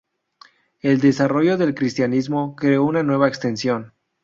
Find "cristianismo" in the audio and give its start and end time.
1.75-2.55